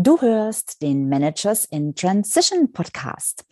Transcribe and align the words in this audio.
Du 0.00 0.20
hörst 0.20 0.80
den 0.80 1.08
Managers 1.08 1.64
in 1.64 1.92
Transition 1.92 2.70
Podcast. 2.70 3.44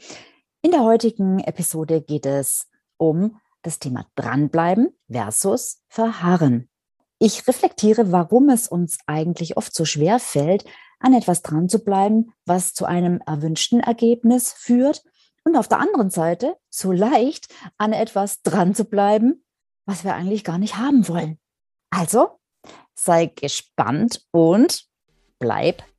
In 0.62 0.70
der 0.70 0.84
heutigen 0.84 1.40
Episode 1.40 2.00
geht 2.00 2.24
es 2.24 2.68
um 2.98 3.40
das 3.62 3.80
Thema 3.80 4.06
Dranbleiben 4.14 4.96
versus 5.10 5.82
Verharren. 5.88 6.68
Ich 7.18 7.48
reflektiere, 7.48 8.12
warum 8.12 8.48
es 8.48 8.68
uns 8.68 8.98
eigentlich 9.08 9.56
oft 9.56 9.74
so 9.74 9.84
schwer 9.84 10.20
fällt, 10.20 10.64
an 11.00 11.14
etwas 11.14 11.42
dran 11.42 11.68
zu 11.68 11.80
bleiben, 11.80 12.32
was 12.44 12.74
zu 12.74 12.84
einem 12.84 13.20
erwünschten 13.26 13.80
Ergebnis 13.80 14.52
führt 14.52 15.02
und 15.42 15.56
auf 15.56 15.66
der 15.66 15.80
anderen 15.80 16.10
Seite 16.10 16.56
so 16.70 16.92
leicht 16.92 17.52
an 17.76 17.92
etwas 17.92 18.42
dran 18.42 18.72
zu 18.72 18.84
bleiben, 18.84 19.44
was 19.84 20.04
wir 20.04 20.14
eigentlich 20.14 20.44
gar 20.44 20.58
nicht 20.58 20.76
haben 20.76 21.08
wollen. 21.08 21.40
Also 21.90 22.38
sei 22.94 23.26
gespannt 23.26 24.24
und 24.30 24.86
bleib 25.40 25.82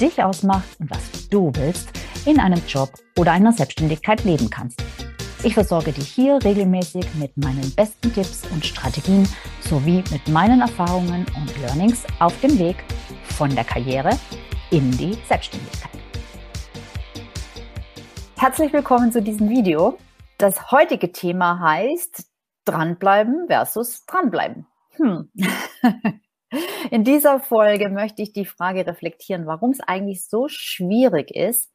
dich 0.00 0.22
ausmacht 0.22 0.68
und 0.78 0.90
was 0.90 1.28
du 1.28 1.52
willst, 1.54 1.90
in 2.26 2.40
einem 2.40 2.60
Job 2.66 2.90
oder 3.18 3.32
einer 3.32 3.52
Selbstständigkeit 3.52 4.24
leben 4.24 4.48
kannst. 4.48 4.82
Ich 5.42 5.54
versorge 5.54 5.92
dich 5.92 6.08
hier 6.08 6.38
regelmäßig 6.42 7.14
mit 7.14 7.36
meinen 7.36 7.74
besten 7.74 8.12
Tipps 8.12 8.42
und 8.52 8.64
Strategien 8.64 9.28
sowie 9.60 10.02
mit 10.10 10.28
meinen 10.28 10.60
Erfahrungen 10.60 11.26
und 11.36 11.58
Learnings 11.60 12.04
auf 12.18 12.38
dem 12.40 12.58
Weg 12.58 12.76
von 13.24 13.54
der 13.54 13.64
Karriere 13.64 14.10
in 14.70 14.90
die 14.92 15.16
Selbstständigkeit. 15.28 15.90
Herzlich 18.36 18.72
willkommen 18.72 19.12
zu 19.12 19.22
diesem 19.22 19.48
Video. 19.48 19.98
Das 20.38 20.70
heutige 20.70 21.12
Thema 21.12 21.60
heißt 21.60 22.24
Dranbleiben 22.64 23.46
versus 23.48 24.04
Dranbleiben. 24.06 24.66
Hm. 24.96 25.30
In 26.90 27.04
dieser 27.04 27.40
Folge 27.40 27.88
möchte 27.88 28.22
ich 28.22 28.32
die 28.32 28.44
Frage 28.44 28.86
reflektieren, 28.86 29.46
warum 29.46 29.70
es 29.70 29.80
eigentlich 29.80 30.26
so 30.26 30.48
schwierig 30.48 31.30
ist, 31.30 31.70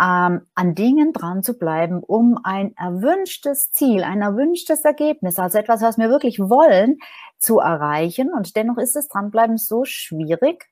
ähm, 0.00 0.46
an 0.54 0.74
Dingen 0.74 1.12
dran 1.12 1.42
zu 1.42 1.56
bleiben, 1.56 2.02
um 2.02 2.38
ein 2.42 2.76
erwünschtes 2.76 3.70
Ziel, 3.70 4.02
ein 4.02 4.22
erwünschtes 4.22 4.84
Ergebnis, 4.84 5.38
also 5.38 5.58
etwas, 5.58 5.82
was 5.82 5.98
wir 5.98 6.10
wirklich 6.10 6.40
wollen, 6.40 6.98
zu 7.38 7.58
erreichen. 7.60 8.32
Und 8.32 8.56
dennoch 8.56 8.78
ist 8.78 8.96
das 8.96 9.08
Dranbleiben 9.08 9.56
so 9.56 9.84
schwierig, 9.84 10.66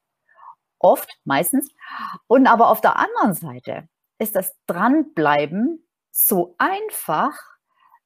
oft, 0.79 1.09
meistens. 1.25 1.71
Und 2.27 2.49
aber 2.49 2.69
auf 2.69 2.81
der 2.81 2.97
anderen 2.97 3.35
Seite 3.35 3.89
ist 4.19 4.35
das 4.35 4.57
Dranbleiben 4.67 5.87
so 6.11 6.57
einfach, 6.59 7.33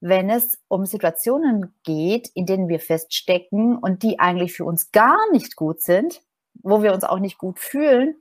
wenn 0.08 0.30
es 0.30 0.58
um 0.68 0.86
Situationen 0.86 1.74
geht, 1.82 2.28
in 2.34 2.46
denen 2.46 2.68
wir 2.68 2.78
feststecken 2.78 3.76
und 3.76 4.02
die 4.02 4.20
eigentlich 4.20 4.52
für 4.52 4.64
uns 4.64 4.92
gar 4.92 5.18
nicht 5.32 5.56
gut 5.56 5.82
sind, 5.82 6.22
wo 6.62 6.82
wir 6.82 6.94
uns 6.94 7.04
auch 7.04 7.18
nicht 7.18 7.38
gut 7.38 7.58
fühlen 7.58 8.16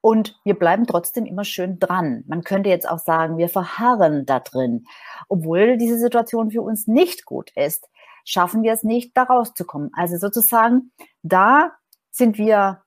und 0.00 0.38
wir 0.44 0.54
bleiben 0.56 0.86
trotzdem 0.86 1.26
immer 1.26 1.44
schön 1.44 1.80
dran. 1.80 2.22
Man 2.28 2.44
könnte 2.44 2.70
jetzt 2.70 2.88
auch 2.88 3.00
sagen, 3.00 3.38
wir 3.38 3.48
verharren 3.48 4.24
da 4.24 4.38
drin. 4.38 4.86
Obwohl 5.28 5.78
diese 5.78 5.98
Situation 5.98 6.52
für 6.52 6.62
uns 6.62 6.86
nicht 6.86 7.24
gut 7.24 7.50
ist, 7.56 7.88
schaffen 8.24 8.62
wir 8.62 8.72
es 8.72 8.84
nicht, 8.84 9.16
da 9.16 9.24
rauszukommen. 9.24 9.90
Also 9.94 10.16
sozusagen, 10.18 10.92
da 11.22 11.72
sind 12.12 12.38
wir 12.38 12.82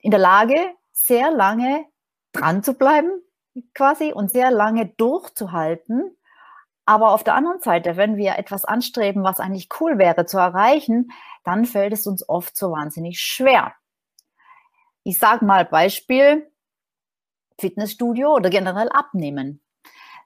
in 0.00 0.10
der 0.10 0.20
Lage, 0.20 0.56
sehr 0.92 1.30
lange 1.30 1.84
dran 2.32 2.62
zu 2.62 2.72
bleiben, 2.72 3.10
quasi, 3.74 4.14
und 4.14 4.30
sehr 4.30 4.50
lange 4.50 4.86
durchzuhalten. 4.96 6.16
Aber 6.86 7.12
auf 7.12 7.24
der 7.24 7.34
anderen 7.34 7.60
Seite, 7.60 7.96
wenn 7.96 8.16
wir 8.16 8.38
etwas 8.38 8.64
anstreben, 8.64 9.24
was 9.24 9.40
eigentlich 9.40 9.68
cool 9.80 9.98
wäre 9.98 10.24
zu 10.24 10.38
erreichen, 10.38 11.10
dann 11.42 11.64
fällt 11.64 11.92
es 11.92 12.06
uns 12.06 12.26
oft 12.28 12.56
so 12.56 12.70
wahnsinnig 12.70 13.20
schwer. 13.20 13.74
Ich 15.02 15.18
sage 15.18 15.44
mal 15.44 15.64
Beispiel, 15.64 16.48
Fitnessstudio 17.58 18.34
oder 18.34 18.50
generell 18.50 18.88
abnehmen. 18.88 19.60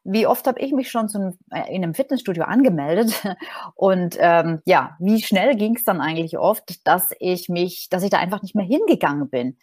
Wie 0.04 0.26
oft 0.26 0.47
habe 0.47 0.60
ich 0.60 0.72
mich 0.72 0.91
schon 0.91 1.09
zum, 1.09 1.38
äh, 1.50 1.75
in 1.75 1.82
einem 1.82 1.94
Fitnessstudio 1.94 2.44
angemeldet 2.44 3.22
und 3.75 4.16
ähm, 4.19 4.60
ja, 4.65 4.97
wie 4.99 5.22
schnell 5.22 5.56
ging 5.56 5.76
es 5.76 5.84
dann 5.84 6.00
eigentlich 6.00 6.38
oft, 6.38 6.87
dass 6.87 7.15
ich 7.20 7.49
mich, 7.49 7.88
dass 7.91 8.03
ich 8.03 8.10
da 8.10 8.19
einfach 8.19 8.43
nicht 8.43 8.54
mehr 8.54 8.65
hingegangen 8.65 9.28
bin 9.28 9.59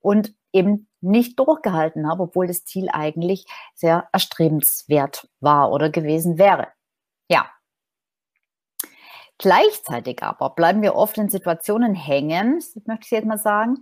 und 0.00 0.34
eben 0.52 0.88
nicht 1.00 1.38
durchgehalten 1.38 2.08
habe, 2.08 2.24
obwohl 2.24 2.46
das 2.46 2.64
Ziel 2.64 2.88
eigentlich 2.92 3.46
sehr 3.74 4.08
erstrebenswert 4.12 5.28
war 5.40 5.72
oder 5.72 5.90
gewesen 5.90 6.38
wäre. 6.38 6.68
Ja. 7.28 7.46
Gleichzeitig 9.38 10.22
aber 10.22 10.50
bleiben 10.50 10.82
wir 10.82 10.94
oft 10.94 11.16
in 11.16 11.30
Situationen 11.30 11.94
hängen, 11.94 12.62
möchte 12.84 13.04
ich 13.04 13.10
jetzt 13.10 13.26
mal 13.26 13.38
sagen, 13.38 13.78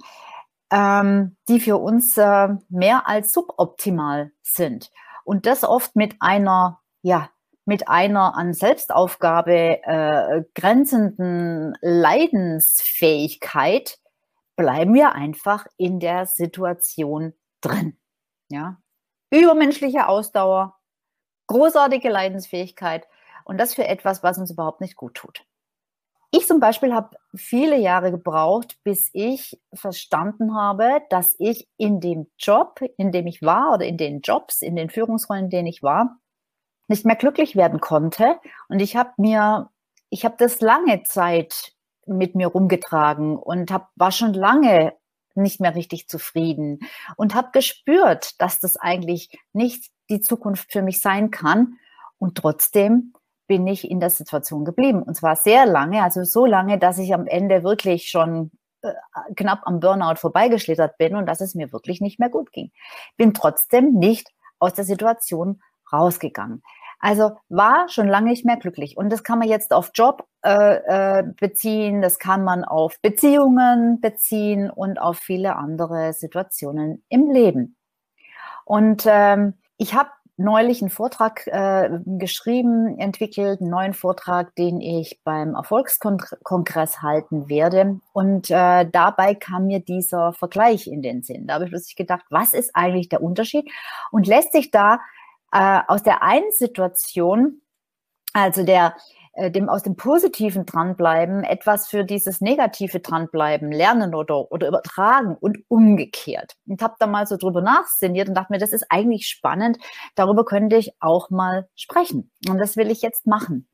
ähm, 0.71 1.37
die 1.49 1.61
für 1.61 1.79
uns 1.79 2.17
äh, 2.17 2.49
mehr 2.69 3.09
als 3.09 3.33
suboptimal 3.33 4.31
sind. 4.43 4.93
Und 5.25 5.47
das 5.47 5.65
oft 5.65 5.97
mit 5.97 6.15
einer, 6.21 6.79
ja, 7.03 7.31
mit 7.65 7.89
einer 7.89 8.37
an 8.37 8.55
Selbstaufgabe 8.55 9.83
äh, 9.83 10.45
grenzenden 10.55 11.77
Leidensfähigkeit 11.81 13.99
bleiben 14.59 14.93
wir 14.93 15.13
einfach 15.13 15.67
in 15.77 16.01
der 16.01 16.27
Situation 16.27 17.33
drin. 17.63 17.97
Ja, 18.51 18.77
übermenschliche 19.31 20.09
Ausdauer, 20.09 20.77
großartige 21.47 22.11
Leidensfähigkeit 22.11 23.07
und 23.45 23.59
das 23.59 23.75
für 23.75 23.87
etwas, 23.87 24.23
was 24.23 24.37
uns 24.37 24.51
überhaupt 24.51 24.81
nicht 24.81 24.97
gut 24.97 25.15
tut. 25.15 25.45
Ich 26.31 26.47
zum 26.47 26.61
Beispiel 26.61 26.93
habe 26.93 27.17
viele 27.35 27.79
Jahre 27.79 28.11
gebraucht, 28.11 28.79
bis 28.83 29.09
ich 29.15 29.59
verstanden 29.73 30.55
habe, 30.55 31.03
dass 31.09 31.37
ich 31.39 31.69
in 31.79 32.01
dem 32.01 32.31
Job, 32.39 32.81
in 32.99 33.13
dem 33.13 33.27
ich 33.27 33.41
war 33.41 33.73
oder 33.73 33.87
in 33.87 33.97
den 33.97 34.21
Jobs, 34.21 34.61
in 34.61 34.77
den 34.77 34.91
Führungsrollen, 34.91 35.45
in 35.45 35.51
denen 35.51 35.69
ich 35.69 35.83
war, 35.83 36.19
nicht 36.89 37.07
mehr 37.07 37.17
glücklich 37.17 37.57
werden 37.57 37.81
konnte. 37.81 38.39
Und 38.69 38.81
ich 38.81 38.97
habe 38.97 39.13
mir, 39.17 39.71
ich 40.11 40.25
habe 40.25 40.35
das 40.39 40.61
lange 40.61 41.05
Zeit 41.05 41.73
mit 42.09 42.35
mir 42.35 42.49
rumgetragen 42.49 43.37
und 43.37 43.71
hab, 43.71 43.91
war 43.97 44.13
schon 44.13 44.35
lange 44.35 44.95
nicht 45.35 45.61
mehr 45.61 45.75
richtig 45.75 46.09
zufrieden 46.09 46.81
und 47.17 47.35
habe 47.35 47.51
gespürt, 47.53 48.41
dass 48.41 48.61
das 48.61 48.77
eigentlich 48.77 49.39
nicht 49.53 49.91
die 50.11 50.21
Zukunft 50.21 50.73
für 50.73 50.83
mich 50.83 51.01
sein 51.01 51.31
kann. 51.31 51.79
Und 52.19 52.37
trotzdem 52.37 53.13
bin 53.47 53.67
ich 53.67 53.91
in 53.91 54.01
der 54.01 54.11
Situation 54.11 54.65
geblieben. 54.65 55.03
Und 55.03 55.15
zwar 55.15 55.37
sehr 55.37 55.67
lange, 55.67 56.03
also 56.03 56.25
so 56.25 56.45
lange, 56.45 56.79
dass 56.79 56.99
ich 56.99 57.15
am 57.15 57.27
Ende 57.27 57.63
wirklich 57.63 58.11
schon 58.11 58.51
äh, 58.83 58.93
knapp 59.37 59.63
am 59.65 59.81
Burnout 59.81 60.17
vorbeigeschlittert 60.17 60.99
bin 60.99 61.17
und 61.17 61.27
dass 61.27 61.41
es 61.41 61.55
mir 61.55 61.73
wirklich 61.73 62.01
nicht 62.01 62.19
mehr 62.19 62.29
gut 62.29 62.53
ging. 62.53 62.71
Bin 63.17 63.35
trotzdem 63.35 63.95
nicht 63.95 64.31
aus 64.59 64.75
der 64.75 64.85
Situation 64.85 65.63
rausgegangen. 65.93 66.63
Also 66.99 67.33
war 67.49 67.89
schon 67.89 68.09
lange 68.09 68.31
nicht 68.31 68.45
mehr 68.45 68.57
glücklich. 68.57 68.97
Und 68.97 69.11
das 69.11 69.23
kann 69.23 69.39
man 69.39 69.49
jetzt 69.49 69.73
auf 69.73 69.91
Job 69.95 70.27
äh, 70.45 71.19
äh, 71.19 71.25
beziehen, 71.39 72.03
das 72.03 72.19
kann 72.19 72.45
man 72.45 72.65
auf 72.65 73.01
Beziehungen 73.01 74.01
beziehen 74.01 74.71
und 74.71 75.01
auf 75.01 75.19
viele 75.19 75.57
andere 75.57 76.13
Situationen 76.13 77.05
im 77.09 77.31
Leben. 77.31 77.77
Und 78.65 79.05
ähm, 79.07 79.55
ich 79.79 79.95
habe 79.95 80.11
neulich 80.39 80.81
einen 80.81 80.91
Vortrag 80.91 81.47
äh, 81.49 81.91
geschrieben, 82.05 82.99
entwickelt, 82.99 83.61
einen 83.61 83.71
neuen 83.71 83.93
Vortrag, 83.93 84.55
den 84.55 84.81
ich 84.81 85.21
beim 85.25 85.55
Erfolgskongress 85.55 87.03
halten 87.03 87.49
werde. 87.49 87.99
Und 88.13 88.49
äh, 88.51 88.87
dabei 88.89 89.35
kam 89.35 89.67
mir 89.67 89.81
dieser 89.81 90.33
Vergleich 90.33 90.87
in 90.87 91.03
den 91.03 91.23
Sinn. 91.23 91.49
Da 91.49 91.55
habe 91.55 91.65
ich 91.65 91.71
plötzlich 91.71 91.97
gedacht, 91.97 92.25
was 92.31 92.55
ist 92.55 92.71
eigentlich 92.75 93.09
der 93.09 93.23
Unterschied? 93.23 93.69
Und 94.13 94.29
lässt 94.29 94.53
sich 94.53 94.71
da 94.71 95.01
äh, 95.53 95.81
aus 95.87 96.03
der 96.03 96.23
einen 96.23 96.51
Situation, 96.53 97.63
also 98.33 98.65
der 98.65 98.95
äh, 99.39 99.53
dem 99.53 99.69
aus 99.69 99.85
dem 99.85 99.95
Positiven 99.95 100.67
dranbleiben, 100.67 101.45
etwas 101.45 101.87
für 101.87 102.05
dieses 102.05 102.41
Negative 102.41 102.99
dranbleiben, 102.99 103.71
lernen 103.71 104.15
oder, 104.17 104.51
oder 104.51 104.67
übertragen 104.67 105.37
und 105.39 105.59
umgekehrt. 105.69 106.57
Und 106.67 106.83
habe 106.83 106.97
da 106.99 107.07
mal 107.07 107.25
so 107.25 107.37
drüber 107.37 107.63
nachszeniert 107.63 108.29
und 108.29 108.35
dachte 108.35 108.53
mir, 108.53 108.59
das 108.59 108.73
ist 108.73 108.87
eigentlich 108.89 109.29
spannend, 109.29 109.79
darüber 110.17 110.45
könnte 110.45 110.77
ich 110.77 110.93
auch 110.99 111.31
mal 111.31 111.69
sprechen. 111.77 112.33
Und 112.49 112.59
das 112.59 112.77
will 112.77 112.91
ich 112.91 113.01
jetzt 113.01 113.29
machen. 113.29 113.69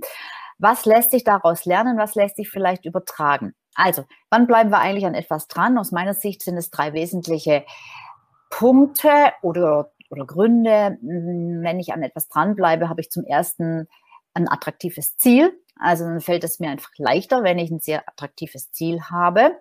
Was 0.58 0.84
lässt 0.84 1.12
sich 1.12 1.24
daraus 1.24 1.64
lernen? 1.64 1.96
Was 1.96 2.14
lässt 2.14 2.36
sich 2.36 2.50
vielleicht 2.50 2.84
übertragen? 2.84 3.54
Also, 3.74 4.04
wann 4.28 4.46
bleiben 4.46 4.70
wir 4.70 4.80
eigentlich 4.80 5.06
an 5.06 5.14
etwas 5.14 5.48
dran? 5.48 5.78
Aus 5.78 5.92
meiner 5.92 6.14
Sicht 6.14 6.42
sind 6.42 6.58
es 6.58 6.70
drei 6.70 6.92
wesentliche 6.92 7.64
Punkte 8.50 9.32
oder, 9.40 9.92
oder 10.14 10.26
Gründe, 10.26 10.98
hm, 11.00 11.62
wenn 11.62 11.80
ich 11.80 11.92
an 11.92 12.02
etwas 12.02 12.28
dranbleibe, 12.28 12.88
habe 12.88 13.00
ich 13.00 13.10
zum 13.10 13.24
ersten 13.24 13.88
ein 14.34 14.48
attraktives 14.48 15.16
Ziel. 15.16 15.58
Also 15.76 16.04
dann 16.04 16.20
fällt 16.20 16.44
es 16.44 16.60
mir 16.60 16.70
einfach 16.70 16.90
leichter, 16.98 17.42
wenn 17.42 17.58
ich 17.58 17.70
ein 17.70 17.80
sehr 17.80 18.08
attraktives 18.08 18.70
Ziel 18.72 19.02
habe, 19.02 19.60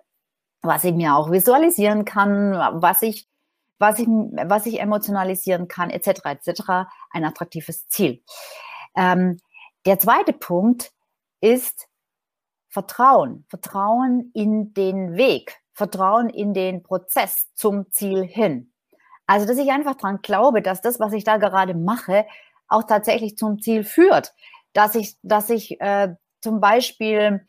was 0.62 0.84
ich 0.84 0.94
mir 0.94 1.16
auch 1.16 1.30
visualisieren 1.30 2.04
kann, 2.04 2.52
was 2.52 3.02
ich, 3.02 3.28
was 3.78 3.98
ich, 3.98 4.06
was 4.06 4.66
ich 4.66 4.80
emotionalisieren 4.80 5.68
kann, 5.68 5.90
etc. 5.90 6.20
etc. 6.24 6.62
Ein 7.10 7.24
attraktives 7.24 7.88
Ziel. 7.88 8.22
Ähm, 8.96 9.38
der 9.86 9.98
zweite 9.98 10.32
Punkt 10.32 10.92
ist 11.40 11.88
Vertrauen. 12.68 13.44
Vertrauen 13.48 14.30
in 14.34 14.72
den 14.74 15.16
Weg. 15.16 15.60
Vertrauen 15.72 16.28
in 16.28 16.54
den 16.54 16.82
Prozess 16.82 17.52
zum 17.54 17.90
Ziel 17.90 18.24
hin. 18.24 18.73
Also, 19.26 19.46
dass 19.46 19.58
ich 19.58 19.70
einfach 19.70 19.96
dran 19.96 20.20
glaube, 20.22 20.62
dass 20.62 20.80
das, 20.80 21.00
was 21.00 21.12
ich 21.12 21.24
da 21.24 21.38
gerade 21.38 21.74
mache, 21.74 22.26
auch 22.68 22.84
tatsächlich 22.84 23.36
zum 23.36 23.60
Ziel 23.60 23.84
führt. 23.84 24.34
Dass 24.72 24.94
ich, 24.94 25.16
dass 25.22 25.50
ich 25.50 25.80
äh, 25.80 26.14
zum 26.40 26.60
Beispiel 26.60 27.46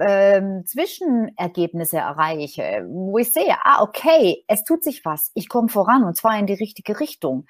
ähm, 0.00 0.64
Zwischenergebnisse 0.66 1.98
erreiche, 1.98 2.84
wo 2.88 3.18
ich 3.18 3.32
sehe, 3.32 3.56
ah, 3.64 3.82
okay, 3.82 4.44
es 4.46 4.64
tut 4.64 4.84
sich 4.84 5.04
was, 5.04 5.30
ich 5.34 5.48
komme 5.48 5.68
voran 5.68 6.04
und 6.04 6.16
zwar 6.16 6.38
in 6.38 6.46
die 6.46 6.54
richtige 6.54 7.00
Richtung. 7.00 7.46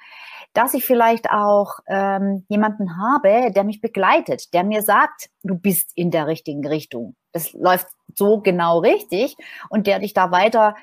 Dass 0.55 0.75
ich 0.75 0.85
vielleicht 0.85 1.31
auch 1.31 1.79
ähm, 1.88 2.44
jemanden 2.49 2.97
habe, 2.99 3.50
der 3.53 3.64
mich 3.64 3.81
begleitet, 3.81 4.53
der 4.55 4.64
mir 4.64 4.82
sagt, 4.82 5.31
du 5.43 5.55
bist 5.55 5.93
in 5.97 6.11
der 6.11 6.26
richtigen 6.26 6.67
Richtung. 6.67 7.17
Das 7.32 7.53
läuft 7.53 7.87
so 8.14 8.41
genau 8.41 8.79
richtig 8.79 9.37
und 9.70 9.87
der 9.87 9.99
dich 9.99 10.14
da 10.14 10.31
weiter 10.31 10.76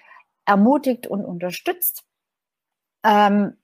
ermutigt 0.46 1.08
und 1.08 1.24
unterstützt. 1.24 2.04
Ähm, 3.04 3.58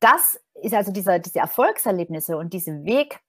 das 0.00 0.40
ist 0.62 0.74
also 0.74 0.92
diese, 0.92 1.20
diese 1.20 1.38
Erfolgserlebnisse 1.38 2.36
und 2.36 2.52
diese 2.52 2.84
Weg, 2.84 3.20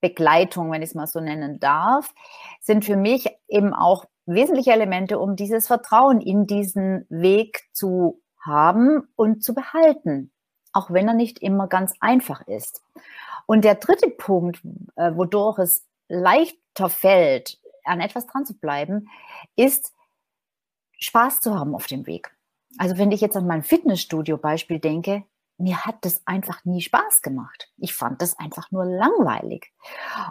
Begleitung, 0.00 0.72
wenn 0.72 0.82
ich 0.82 0.90
es 0.90 0.94
mal 0.94 1.06
so 1.06 1.20
nennen 1.20 1.60
darf, 1.60 2.14
sind 2.60 2.84
für 2.84 2.96
mich 2.96 3.28
eben 3.48 3.74
auch 3.74 4.06
wesentliche 4.26 4.72
Elemente, 4.72 5.18
um 5.18 5.36
dieses 5.36 5.66
Vertrauen 5.66 6.20
in 6.20 6.46
diesen 6.46 7.06
Weg 7.10 7.68
zu 7.72 8.20
haben 8.40 9.08
und 9.16 9.44
zu 9.44 9.54
behalten, 9.54 10.32
auch 10.72 10.90
wenn 10.90 11.08
er 11.08 11.14
nicht 11.14 11.40
immer 11.40 11.66
ganz 11.68 11.94
einfach 12.00 12.46
ist. 12.46 12.82
Und 13.46 13.64
der 13.64 13.74
dritte 13.74 14.08
Punkt, 14.08 14.62
äh, 14.96 15.14
wodurch 15.14 15.58
es 15.58 15.86
leichter 16.08 16.88
fällt, 16.88 17.58
an 17.84 18.00
etwas 18.00 18.26
dran 18.26 18.46
zu 18.46 18.54
bleiben, 18.54 19.08
ist 19.56 19.92
Spaß 20.98 21.40
zu 21.40 21.58
haben 21.58 21.74
auf 21.74 21.86
dem 21.86 22.06
Weg. 22.06 22.34
Also 22.78 22.98
wenn 22.98 23.12
ich 23.12 23.20
jetzt 23.20 23.36
an 23.36 23.46
mein 23.46 23.62
Fitnessstudio-Beispiel 23.62 24.78
denke, 24.78 25.24
mir 25.58 25.84
hat 25.84 25.96
das 26.02 26.22
einfach 26.26 26.64
nie 26.64 26.80
Spaß 26.80 27.22
gemacht. 27.22 27.70
Ich 27.76 27.94
fand 27.94 28.22
das 28.22 28.38
einfach 28.38 28.70
nur 28.70 28.84
langweilig. 28.84 29.72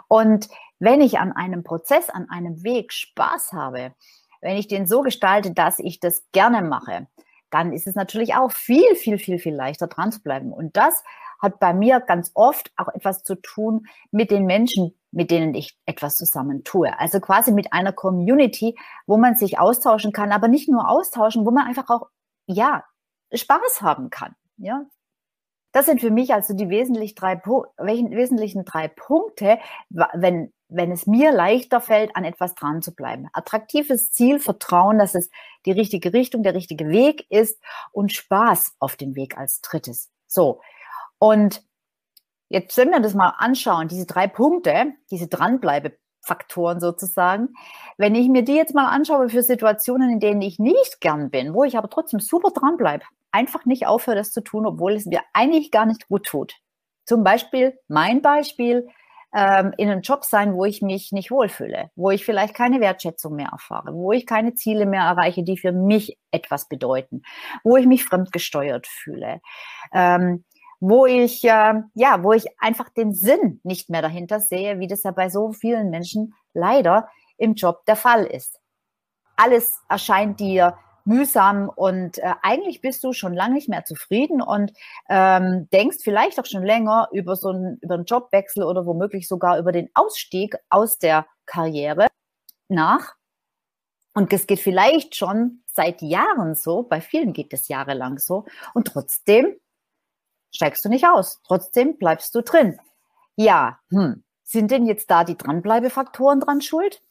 Und 0.08 0.48
wenn 0.80 1.00
ich 1.00 1.18
an 1.18 1.32
einem 1.32 1.62
Prozess, 1.62 2.10
an 2.10 2.28
einem 2.28 2.64
Weg 2.64 2.92
Spaß 2.92 3.52
habe, 3.52 3.94
wenn 4.40 4.56
ich 4.56 4.66
den 4.66 4.86
so 4.86 5.02
gestalte, 5.02 5.52
dass 5.52 5.78
ich 5.78 6.00
das 6.00 6.26
gerne 6.32 6.62
mache, 6.62 7.06
dann 7.50 7.72
ist 7.72 7.86
es 7.86 7.94
natürlich 7.94 8.34
auch 8.34 8.52
viel, 8.52 8.94
viel, 8.94 9.18
viel, 9.18 9.38
viel 9.38 9.54
leichter 9.54 9.86
dran 9.86 10.12
zu 10.12 10.22
bleiben. 10.22 10.52
Und 10.52 10.76
das 10.76 11.02
hat 11.40 11.58
bei 11.58 11.72
mir 11.72 12.00
ganz 12.00 12.30
oft 12.34 12.70
auch 12.76 12.88
etwas 12.88 13.22
zu 13.22 13.34
tun 13.34 13.86
mit 14.10 14.30
den 14.30 14.44
Menschen, 14.44 14.94
mit 15.10 15.30
denen 15.30 15.54
ich 15.54 15.76
etwas 15.86 16.16
zusammen 16.16 16.64
tue. 16.64 16.98
Also 16.98 17.20
quasi 17.20 17.52
mit 17.52 17.72
einer 17.72 17.92
Community, 17.92 18.76
wo 19.06 19.16
man 19.16 19.34
sich 19.34 19.58
austauschen 19.58 20.12
kann, 20.12 20.32
aber 20.32 20.48
nicht 20.48 20.68
nur 20.68 20.88
austauschen, 20.88 21.44
wo 21.44 21.50
man 21.50 21.66
einfach 21.66 21.88
auch, 21.88 22.08
ja, 22.54 22.84
Spaß 23.32 23.82
haben 23.82 24.10
kann. 24.10 24.34
Ja, 24.56 24.84
das 25.72 25.86
sind 25.86 26.00
für 26.00 26.10
mich 26.10 26.34
also 26.34 26.54
die 26.54 26.68
wesentlich 26.68 27.14
drei, 27.14 27.40
wesentlichen 27.78 28.64
drei 28.64 28.88
Punkte, 28.88 29.58
wenn, 29.88 30.52
wenn 30.68 30.90
es 30.90 31.06
mir 31.06 31.30
leichter 31.32 31.80
fällt, 31.80 32.16
an 32.16 32.24
etwas 32.24 32.54
dran 32.54 32.82
zu 32.82 32.94
bleiben. 32.94 33.28
Attraktives 33.32 34.10
Ziel, 34.10 34.40
Vertrauen, 34.40 34.98
dass 34.98 35.14
es 35.14 35.30
die 35.66 35.72
richtige 35.72 36.12
Richtung, 36.12 36.42
der 36.42 36.54
richtige 36.54 36.88
Weg 36.88 37.26
ist 37.30 37.60
und 37.92 38.12
Spaß 38.12 38.74
auf 38.80 38.96
den 38.96 39.14
Weg 39.14 39.38
als 39.38 39.60
drittes. 39.60 40.10
So. 40.26 40.60
Und 41.18 41.62
jetzt 42.48 42.76
wenn 42.76 42.90
wir 42.90 43.00
das 43.00 43.14
mal 43.14 43.34
anschauen, 43.38 43.86
diese 43.86 44.06
drei 44.06 44.26
Punkte, 44.26 44.94
diese 45.10 45.28
Dranbleibefaktoren 46.20 46.80
sozusagen. 46.80 47.48
Wenn 47.96 48.14
ich 48.14 48.28
mir 48.28 48.42
die 48.42 48.54
jetzt 48.54 48.74
mal 48.74 48.88
anschaue 48.88 49.28
für 49.28 49.42
Situationen, 49.42 50.10
in 50.10 50.20
denen 50.20 50.42
ich 50.42 50.58
nicht 50.58 51.00
gern 51.00 51.30
bin, 51.30 51.54
wo 51.54 51.64
ich 51.64 51.76
aber 51.76 51.90
trotzdem 51.90 52.20
super 52.20 52.50
dranbleibe, 52.50 53.04
einfach 53.32 53.64
nicht 53.64 53.86
aufhöre, 53.86 54.16
das 54.16 54.32
zu 54.32 54.42
tun, 54.42 54.66
obwohl 54.66 54.94
es 54.94 55.06
mir 55.06 55.20
eigentlich 55.32 55.70
gar 55.70 55.86
nicht 55.86 56.08
gut 56.08 56.26
tut. 56.26 56.54
Zum 57.04 57.24
Beispiel, 57.24 57.78
mein 57.88 58.22
Beispiel, 58.22 58.88
ähm, 59.32 59.72
in 59.76 59.88
einem 59.88 60.00
Job 60.00 60.24
sein, 60.24 60.54
wo 60.54 60.64
ich 60.64 60.82
mich 60.82 61.12
nicht 61.12 61.30
wohlfühle, 61.30 61.90
wo 61.94 62.10
ich 62.10 62.24
vielleicht 62.24 62.52
keine 62.52 62.80
Wertschätzung 62.80 63.36
mehr 63.36 63.50
erfahre, 63.52 63.94
wo 63.94 64.10
ich 64.10 64.26
keine 64.26 64.54
Ziele 64.54 64.86
mehr 64.86 65.02
erreiche, 65.02 65.44
die 65.44 65.56
für 65.56 65.70
mich 65.70 66.18
etwas 66.32 66.68
bedeuten, 66.68 67.22
wo 67.62 67.76
ich 67.76 67.86
mich 67.86 68.04
fremdgesteuert 68.04 68.88
fühle, 68.88 69.40
ähm, 69.92 70.44
wo 70.80 71.06
ich 71.06 71.44
äh, 71.44 71.74
ja, 71.94 72.22
wo 72.22 72.32
ich 72.32 72.46
einfach 72.58 72.88
den 72.88 73.14
Sinn 73.14 73.60
nicht 73.62 73.90
mehr 73.90 74.02
dahinter 74.02 74.40
sehe, 74.40 74.80
wie 74.80 74.86
das 74.86 75.02
ja 75.02 75.12
bei 75.12 75.28
so 75.28 75.52
vielen 75.52 75.90
Menschen 75.90 76.34
leider 76.54 77.08
im 77.36 77.54
Job 77.54 77.84
der 77.86 77.96
Fall 77.96 78.24
ist. 78.24 78.60
Alles 79.36 79.80
erscheint 79.88 80.40
dir 80.40 80.76
mühsam 81.04 81.68
und 81.68 82.18
äh, 82.18 82.34
eigentlich 82.42 82.80
bist 82.80 83.02
du 83.04 83.12
schon 83.12 83.34
lange 83.34 83.54
nicht 83.54 83.68
mehr 83.68 83.84
zufrieden 83.84 84.42
und 84.42 84.72
ähm, 85.08 85.68
denkst 85.72 85.98
vielleicht 86.02 86.38
auch 86.38 86.46
schon 86.46 86.62
länger 86.62 87.08
über 87.12 87.36
so 87.36 87.48
einen, 87.48 87.78
über 87.80 87.94
einen 87.94 88.04
Jobwechsel 88.04 88.62
oder 88.62 88.86
womöglich 88.86 89.26
sogar 89.28 89.58
über 89.58 89.72
den 89.72 89.88
Ausstieg 89.94 90.56
aus 90.68 90.98
der 90.98 91.26
Karriere 91.46 92.06
nach. 92.68 93.14
Und 94.14 94.32
es 94.32 94.46
geht 94.46 94.60
vielleicht 94.60 95.16
schon 95.16 95.62
seit 95.66 96.02
Jahren 96.02 96.54
so, 96.54 96.82
bei 96.82 97.00
vielen 97.00 97.32
geht 97.32 97.52
es 97.52 97.68
jahrelang 97.68 98.18
so 98.18 98.44
und 98.74 98.88
trotzdem 98.88 99.56
steigst 100.52 100.84
du 100.84 100.88
nicht 100.88 101.06
aus, 101.06 101.40
trotzdem 101.44 101.96
bleibst 101.98 102.34
du 102.34 102.42
drin. 102.42 102.78
Ja, 103.36 103.78
hm, 103.90 104.24
sind 104.42 104.70
denn 104.70 104.86
jetzt 104.86 105.10
da 105.10 105.24
die 105.24 105.36
Dranbleibefaktoren 105.36 106.40
dran 106.40 106.60
schuld? 106.60 107.02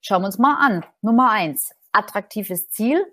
Schauen 0.00 0.22
wir 0.22 0.26
uns 0.26 0.38
mal 0.38 0.56
an. 0.60 0.84
Nummer 1.00 1.30
eins, 1.30 1.74
attraktives 1.92 2.68
Ziel, 2.68 3.06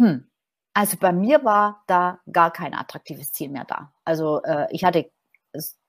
hm. 0.00 0.26
Also 0.72 0.96
bei 0.96 1.12
mir 1.12 1.44
war 1.44 1.84
da 1.86 2.20
gar 2.32 2.50
kein 2.52 2.74
attraktives 2.74 3.32
Ziel 3.32 3.50
mehr 3.50 3.66
da. 3.66 3.92
Also 4.04 4.42
äh, 4.42 4.66
ich 4.70 4.84
hatte 4.84 5.10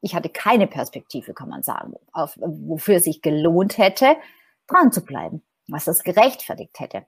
ich 0.01 0.15
hatte 0.15 0.29
keine 0.29 0.65
Perspektive, 0.65 1.35
kann 1.35 1.47
man 1.47 1.61
sagen, 1.61 1.93
auf, 2.13 2.35
wofür 2.41 2.95
es 2.95 3.03
sich 3.03 3.21
gelohnt 3.21 3.77
hätte, 3.77 4.17
dran 4.65 4.91
zu 4.91 5.01
bleiben, 5.01 5.43
was 5.67 5.85
das 5.85 6.03
gerechtfertigt 6.03 6.79
hätte. 6.79 7.05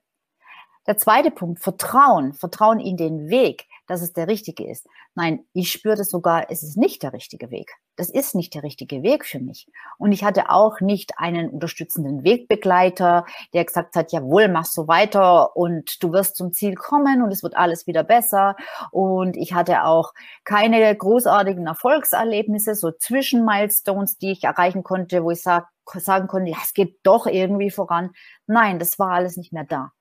Der 0.88 0.98
zweite 0.98 1.32
Punkt, 1.32 1.60
Vertrauen, 1.62 2.34
Vertrauen 2.34 2.80
in 2.80 2.98
den 2.98 3.30
Weg 3.30 3.68
dass 3.88 4.02
es 4.02 4.14
der 4.14 4.28
richtige 4.28 4.70
ist. 4.70 4.88
Nein, 5.16 5.46
ich 5.54 5.72
spürte 5.72 6.04
sogar, 6.04 6.50
es 6.50 6.64
ist 6.64 6.78
nicht 6.78 7.04
der 7.04 7.14
richtige 7.14 7.52
Weg. 7.52 7.76
Das 7.96 8.10
ist 8.10 8.34
nicht 8.34 8.54
der 8.56 8.64
richtige 8.64 9.04
Weg 9.04 9.26
für 9.26 9.40
mich. 9.40 9.68
Und 9.98 10.12
ich 10.12 10.24
hatte 10.24 10.50
auch 10.50 10.80
nicht 10.82 11.20
einen 11.20 11.50
unterstützenden 11.50 12.24
Wegbegleiter, 12.24 13.26
der 13.54 13.66
gesagt 13.66 13.96
hat, 13.96 14.12
jawohl, 14.12 14.48
mach 14.48 14.66
so 14.66 14.88
weiter 14.88 15.56
und 15.56 16.02
du 16.02 16.12
wirst 16.12 16.38
zum 16.38 16.54
Ziel 16.54 16.76
kommen 16.76 17.22
und 17.22 17.32
es 17.32 17.44
wird 17.44 17.56
alles 17.56 17.86
wieder 17.86 18.04
besser. 18.04 18.56
Und 18.92 19.38
ich 19.38 19.54
hatte 19.54 19.84
auch 19.84 20.14
keine 20.44 20.96
großartigen 20.96 21.68
Erfolgserlebnisse, 21.68 22.76
so 22.76 22.92
Zwischenmilestones, 22.92 24.18
die 24.18 24.32
ich 24.32 24.44
erreichen 24.44 24.84
konnte, 24.84 25.24
wo 25.24 25.32
ich 25.32 25.42
sag, 25.42 25.68
sagen 25.86 26.28
konnte, 26.28 26.52
ja, 26.52 26.58
es 26.64 26.74
geht 26.74 27.00
doch 27.04 27.28
irgendwie 27.28 27.70
voran. 27.70 28.12
Nein, 28.48 28.80
das 28.80 28.98
war 28.98 29.12
alles 29.12 29.36
nicht 29.36 29.52
mehr 29.52 29.66
da. 29.66 29.92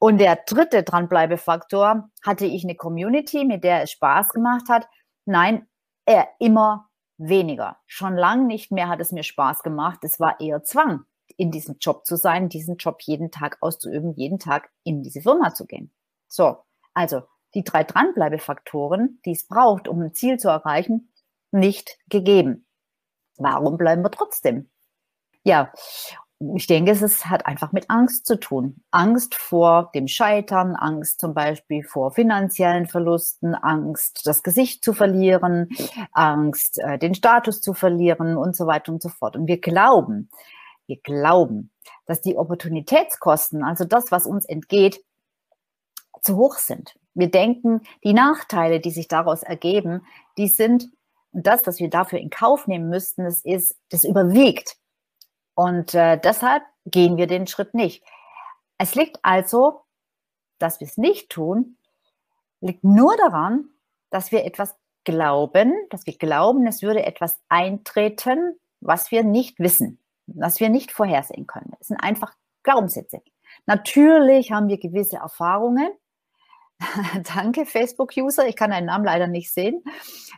Und 0.00 0.18
der 0.18 0.36
dritte 0.46 0.82
Dranbleibefaktor, 0.82 2.10
hatte 2.24 2.46
ich 2.46 2.64
eine 2.64 2.74
Community, 2.74 3.44
mit 3.44 3.64
der 3.64 3.82
es 3.82 3.90
Spaß 3.92 4.30
gemacht 4.30 4.70
hat? 4.70 4.88
Nein, 5.26 5.68
eher 6.06 6.26
immer 6.38 6.88
weniger. 7.18 7.76
Schon 7.86 8.16
lange 8.16 8.46
nicht 8.46 8.72
mehr 8.72 8.88
hat 8.88 9.00
es 9.00 9.12
mir 9.12 9.24
Spaß 9.24 9.62
gemacht. 9.62 9.98
Es 10.02 10.18
war 10.18 10.40
eher 10.40 10.64
Zwang, 10.64 11.04
in 11.36 11.50
diesem 11.50 11.76
Job 11.80 12.06
zu 12.06 12.16
sein, 12.16 12.48
diesen 12.48 12.78
Job 12.78 13.02
jeden 13.02 13.30
Tag 13.30 13.58
auszuüben, 13.60 14.14
jeden 14.14 14.38
Tag 14.38 14.70
in 14.84 15.02
diese 15.02 15.20
Firma 15.20 15.52
zu 15.52 15.66
gehen. 15.66 15.92
So, 16.28 16.56
also 16.94 17.22
die 17.54 17.62
drei 17.62 17.84
Dranbleibefaktoren, 17.84 19.20
die 19.26 19.32
es 19.32 19.46
braucht, 19.46 19.86
um 19.86 20.00
ein 20.00 20.14
Ziel 20.14 20.38
zu 20.38 20.48
erreichen, 20.48 21.12
nicht 21.50 21.98
gegeben. 22.08 22.66
Warum 23.36 23.76
bleiben 23.76 24.02
wir 24.02 24.10
trotzdem? 24.10 24.70
Ja, 25.42 25.70
ich 26.56 26.66
denke, 26.66 26.92
es 26.92 27.26
hat 27.26 27.44
einfach 27.44 27.72
mit 27.72 27.90
Angst 27.90 28.26
zu 28.26 28.40
tun. 28.40 28.82
Angst 28.90 29.34
vor 29.34 29.90
dem 29.94 30.08
Scheitern, 30.08 30.74
Angst 30.74 31.20
zum 31.20 31.34
Beispiel 31.34 31.84
vor 31.84 32.12
finanziellen 32.12 32.86
Verlusten, 32.86 33.54
Angst, 33.54 34.22
das 34.24 34.42
Gesicht 34.42 34.82
zu 34.82 34.94
verlieren, 34.94 35.68
Angst, 36.12 36.78
äh, 36.78 36.98
den 36.98 37.14
Status 37.14 37.60
zu 37.60 37.74
verlieren 37.74 38.38
und 38.38 38.56
so 38.56 38.66
weiter 38.66 38.90
und 38.90 39.02
so 39.02 39.10
fort. 39.10 39.36
Und 39.36 39.48
wir 39.48 39.60
glauben, 39.60 40.30
wir 40.86 40.96
glauben, 41.02 41.70
dass 42.06 42.22
die 42.22 42.38
Opportunitätskosten, 42.38 43.62
also 43.62 43.84
das, 43.84 44.10
was 44.10 44.26
uns 44.26 44.46
entgeht, 44.46 45.04
zu 46.22 46.36
hoch 46.36 46.56
sind. 46.56 46.94
Wir 47.12 47.30
denken, 47.30 47.82
die 48.02 48.14
Nachteile, 48.14 48.80
die 48.80 48.90
sich 48.90 49.08
daraus 49.08 49.42
ergeben, 49.42 50.06
die 50.38 50.48
sind, 50.48 50.88
und 51.32 51.46
das, 51.46 51.66
was 51.66 51.80
wir 51.80 51.90
dafür 51.90 52.18
in 52.18 52.30
Kauf 52.30 52.66
nehmen 52.66 52.88
müssten, 52.88 53.24
das 53.24 53.42
ist, 53.44 53.76
das 53.90 54.04
überwiegt. 54.04 54.79
Und 55.60 55.94
äh, 55.94 56.18
deshalb 56.18 56.62
gehen 56.86 57.18
wir 57.18 57.26
den 57.26 57.46
Schritt 57.46 57.74
nicht. 57.74 58.02
Es 58.78 58.94
liegt 58.94 59.18
also, 59.20 59.82
dass 60.58 60.80
wir 60.80 60.86
es 60.86 60.96
nicht 60.96 61.28
tun, 61.28 61.76
liegt 62.62 62.82
nur 62.82 63.14
daran, 63.18 63.68
dass 64.08 64.32
wir 64.32 64.46
etwas 64.46 64.74
glauben, 65.04 65.74
dass 65.90 66.06
wir 66.06 66.16
glauben, 66.16 66.66
es 66.66 66.80
würde 66.80 67.04
etwas 67.04 67.38
eintreten, 67.50 68.58
was 68.80 69.10
wir 69.10 69.22
nicht 69.22 69.58
wissen, 69.58 69.98
was 70.26 70.60
wir 70.60 70.70
nicht 70.70 70.92
vorhersehen 70.92 71.46
können. 71.46 71.74
Es 71.78 71.88
sind 71.88 71.98
einfach 71.98 72.32
Glaubenssätze. 72.62 73.20
Natürlich 73.66 74.52
haben 74.52 74.68
wir 74.68 74.78
gewisse 74.78 75.16
Erfahrungen. 75.16 75.90
Danke, 77.34 77.66
Facebook-User. 77.66 78.48
Ich 78.48 78.56
kann 78.56 78.70
deinen 78.70 78.86
Namen 78.86 79.04
leider 79.04 79.26
nicht 79.26 79.52
sehen. 79.52 79.84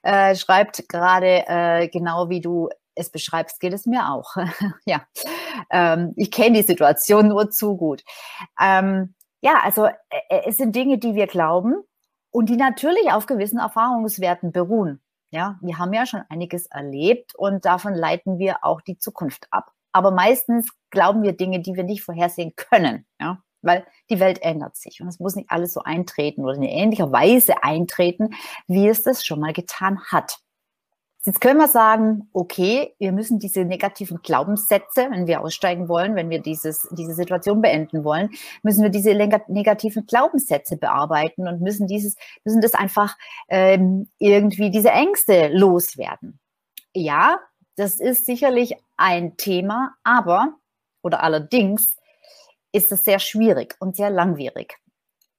Äh, 0.02 0.35
schreibt 0.35 0.88
gerade 0.88 1.45
äh, 1.47 1.87
genau 1.87 2.29
wie 2.29 2.41
du 2.41 2.71
es 2.94 3.11
beschreibst, 3.11 3.61
geht 3.61 3.72
es 3.72 3.87
mir 3.87 4.11
auch. 4.11 4.37
ja, 4.87 5.02
ähm, 5.70 6.12
ich 6.16 6.30
kenne 6.30 6.61
die 6.61 6.66
Situation 6.66 7.28
nur 7.28 7.50
zu 7.50 7.76
gut. 7.76 8.02
Ähm, 8.61 9.14
ja, 9.40 9.61
also 9.62 9.87
äh, 9.87 9.92
äh, 10.28 10.42
es 10.46 10.56
sind 10.56 10.75
Dinge, 10.76 10.99
die 10.99 11.14
wir 11.14 11.26
glauben 11.26 11.75
und 12.30 12.49
die 12.49 12.56
natürlich 12.56 13.12
auf 13.12 13.26
gewissen 13.26 13.58
Erfahrungswerten 13.58 14.52
beruhen. 14.52 15.00
Ja, 15.30 15.58
wir 15.62 15.78
haben 15.78 15.92
ja 15.92 16.06
schon 16.06 16.22
einiges 16.28 16.66
erlebt 16.66 17.34
und 17.34 17.64
davon 17.64 17.94
leiten 17.94 18.38
wir 18.38 18.64
auch 18.64 18.82
die 18.82 18.99
Zukunft 18.99 19.46
ab. 19.50 19.72
Aber 19.92 20.11
meistens 20.11 20.70
glauben 20.90 21.22
wir 21.22 21.32
Dinge, 21.32 21.61
die 21.61 21.75
wir 21.75 21.84
nicht 21.84 22.02
vorhersehen 22.02 22.54
können. 22.56 23.06
Ja, 23.20 23.42
weil 23.62 23.87
die 24.11 24.20
Welt 24.20 24.42
ändert 24.42 24.76
sich 24.76 25.00
und 25.00 25.08
es 25.08 25.20
muss 25.20 25.37
nicht 25.37 25.50
alles 25.50 25.72
so 25.72 25.82
eintreten 25.82 26.44
oder 26.44 26.54
in 26.54 26.62
ähnlicher 26.62 27.12
Weise 27.12 27.62
eintreten, 27.62 28.34
wie 28.66 28.88
es 28.88 29.02
das 29.02 29.25
schon 29.25 29.40
mal 29.40 29.52
getan 29.52 30.00
hat. 30.11 30.38
Jetzt 31.25 31.41
können 31.41 31.61
wir 31.61 31.69
sagen, 31.69 32.29
okay, 32.33 32.97
wir 32.99 33.12
müssen 33.12 33.38
diese 33.38 33.64
negativen 33.64 34.23
Glaubenssätze, 34.23 35.07
wenn 35.09 35.29
wir 35.29 35.41
aussteigen 35.41 35.88
wollen, 35.88 36.17
wenn 36.17 36.31
wir 36.31 36.41
dieses, 36.41 36.88
diese 36.91 37.14
Situation 37.14 37.62
beenden 37.62 38.02
wollen, 38.02 38.31
müssen 38.64 38.83
wir 38.83 38.91
diese 38.91 39.14
negativen 39.14 40.05
Glaubenssätze 40.07 40.76
bearbeiten 40.76 41.47
und 41.47 41.61
müssen 41.61 41.87
dieses, 41.87 42.17
müssen 42.45 42.61
das 42.61 42.75
einfach 42.75 43.17
ähm, 43.49 44.09
irgendwie 44.19 44.71
diese 44.73 44.91
Ängste 44.91 45.49
loswerden. 45.52 46.41
Ja, 46.93 47.38
das 47.76 48.00
ist 48.00 48.26
sicherlich 48.26 48.75
ein 48.97 49.37
Thema, 49.37 49.95
aber 50.02 50.57
oder 51.02 51.23
allerdings 51.23 51.97
ist 52.73 52.91
es 52.91 53.05
sehr 53.05 53.21
schwierig 53.21 53.76
und 53.79 53.95
sehr 53.95 54.11
langwierig 54.11 54.81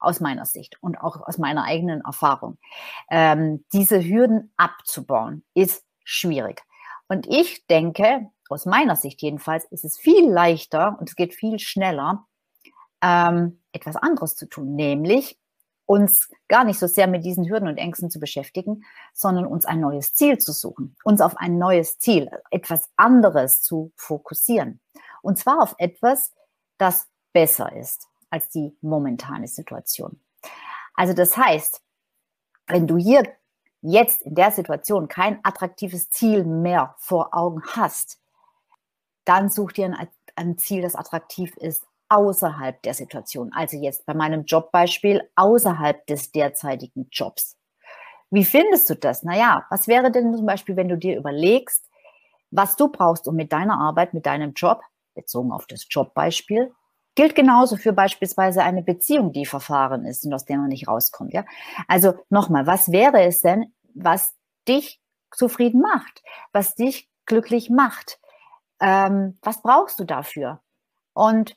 aus 0.03 0.19
meiner 0.19 0.45
Sicht 0.45 0.77
und 0.81 0.97
auch 0.97 1.25
aus 1.25 1.37
meiner 1.37 1.63
eigenen 1.63 2.01
Erfahrung. 2.01 2.57
Ähm, 3.09 3.65
diese 3.73 4.03
Hürden 4.03 4.53
abzubauen 4.57 5.43
ist 5.53 5.85
schwierig. 6.03 6.63
Und 7.07 7.27
ich 7.27 7.65
denke, 7.67 8.29
aus 8.49 8.65
meiner 8.65 8.95
Sicht 8.95 9.21
jedenfalls, 9.21 9.65
ist 9.65 9.85
es 9.85 9.97
viel 9.97 10.29
leichter 10.29 10.97
und 10.99 11.09
es 11.09 11.15
geht 11.15 11.33
viel 11.33 11.59
schneller, 11.59 12.25
ähm, 13.01 13.61
etwas 13.71 13.95
anderes 13.95 14.35
zu 14.35 14.47
tun, 14.47 14.75
nämlich 14.75 15.37
uns 15.85 16.29
gar 16.47 16.63
nicht 16.63 16.79
so 16.79 16.87
sehr 16.87 17.07
mit 17.07 17.25
diesen 17.25 17.49
Hürden 17.49 17.67
und 17.67 17.77
Ängsten 17.77 18.09
zu 18.09 18.19
beschäftigen, 18.19 18.83
sondern 19.13 19.45
uns 19.45 19.65
ein 19.65 19.81
neues 19.81 20.13
Ziel 20.13 20.37
zu 20.37 20.53
suchen, 20.53 20.95
uns 21.03 21.19
auf 21.19 21.35
ein 21.37 21.57
neues 21.57 21.99
Ziel, 21.99 22.29
etwas 22.51 22.89
anderes 22.95 23.61
zu 23.61 23.91
fokussieren. 23.95 24.79
Und 25.21 25.37
zwar 25.37 25.61
auf 25.61 25.75
etwas, 25.77 26.33
das 26.77 27.09
besser 27.33 27.75
ist 27.75 28.07
als 28.33 28.49
die 28.49 28.75
momentane 28.81 29.47
Situation. 29.47 30.19
Also 30.95 31.13
das 31.13 31.37
heißt, 31.37 31.83
wenn 32.65 32.87
du 32.87 32.97
hier 32.97 33.23
jetzt 33.81 34.23
in 34.23 34.33
der 34.33 34.49
Situation 34.49 35.07
kein 35.07 35.39
attraktives 35.43 36.09
Ziel 36.09 36.43
mehr 36.43 36.95
vor 36.97 37.35
Augen 37.35 37.61
hast, 37.75 38.19
dann 39.23 39.49
such 39.49 39.73
dir 39.73 39.85
ein, 39.85 40.07
ein 40.35 40.57
Ziel, 40.57 40.81
das 40.81 40.95
attraktiv 40.95 41.55
ist 41.57 41.85
außerhalb 42.09 42.81
der 42.81 42.95
Situation. 42.95 43.51
Also 43.53 43.77
jetzt 43.77 44.05
bei 44.07 44.15
meinem 44.15 44.45
Jobbeispiel 44.45 45.29
außerhalb 45.35 46.05
des 46.07 46.31
derzeitigen 46.31 47.07
Jobs. 47.11 47.55
Wie 48.31 48.45
findest 48.45 48.89
du 48.89 48.95
das? 48.95 49.21
Naja, 49.21 49.63
was 49.69 49.87
wäre 49.87 50.11
denn 50.11 50.35
zum 50.35 50.47
Beispiel, 50.47 50.75
wenn 50.75 50.89
du 50.89 50.97
dir 50.97 51.17
überlegst, 51.17 51.87
was 52.49 52.75
du 52.77 52.87
brauchst, 52.87 53.27
um 53.27 53.35
mit 53.35 53.53
deiner 53.53 53.79
Arbeit, 53.79 54.15
mit 54.15 54.25
deinem 54.25 54.53
Job, 54.53 54.81
bezogen 55.13 55.51
auf 55.51 55.67
das 55.67 55.85
Jobbeispiel, 55.87 56.73
Gilt 57.15 57.35
genauso 57.35 57.77
für 57.77 57.93
beispielsweise 57.93 58.63
eine 58.63 58.81
Beziehung, 58.81 59.31
die 59.31 59.45
verfahren 59.45 60.05
ist 60.05 60.25
und 60.25 60.33
aus 60.33 60.45
der 60.45 60.57
man 60.57 60.69
nicht 60.69 60.87
rauskommt. 60.87 61.33
Ja? 61.33 61.45
Also 61.87 62.15
nochmal, 62.29 62.65
was 62.65 62.91
wäre 62.91 63.21
es 63.23 63.41
denn, 63.41 63.73
was 63.93 64.33
dich 64.67 64.99
zufrieden 65.31 65.81
macht, 65.81 66.23
was 66.51 66.75
dich 66.75 67.09
glücklich 67.25 67.69
macht? 67.69 68.19
Ähm, 68.79 69.37
was 69.41 69.61
brauchst 69.61 69.99
du 69.99 70.05
dafür? 70.05 70.61
Und 71.13 71.55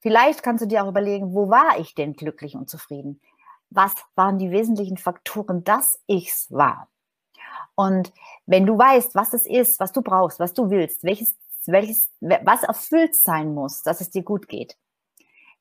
vielleicht 0.00 0.42
kannst 0.42 0.62
du 0.62 0.68
dir 0.68 0.84
auch 0.84 0.88
überlegen, 0.88 1.34
wo 1.34 1.48
war 1.48 1.78
ich 1.78 1.94
denn 1.94 2.12
glücklich 2.12 2.54
und 2.54 2.68
zufrieden? 2.68 3.20
Was 3.70 3.94
waren 4.16 4.38
die 4.38 4.50
wesentlichen 4.50 4.98
Faktoren, 4.98 5.64
dass 5.64 5.98
ich's 6.06 6.50
war? 6.50 6.88
Und 7.74 8.12
wenn 8.46 8.66
du 8.66 8.76
weißt, 8.76 9.14
was 9.14 9.32
es 9.32 9.46
ist, 9.46 9.80
was 9.80 9.92
du 9.92 10.02
brauchst, 10.02 10.38
was 10.38 10.52
du 10.52 10.70
willst, 10.70 11.02
welches, 11.02 11.34
welches, 11.66 12.10
was 12.20 12.62
erfüllt 12.62 13.14
sein 13.14 13.54
muss, 13.54 13.82
dass 13.82 14.00
es 14.00 14.10
dir 14.10 14.22
gut 14.22 14.48
geht, 14.48 14.76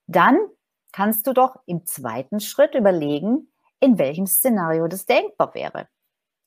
dann 0.09 0.39
kannst 0.91 1.27
du 1.27 1.33
doch 1.33 1.57
im 1.67 1.85
zweiten 1.85 2.39
Schritt 2.39 2.73
überlegen, 2.73 3.53
in 3.79 3.99
welchem 3.99 4.25
Szenario 4.25 4.87
das 4.87 5.05
denkbar 5.05 5.53
wäre. 5.53 5.87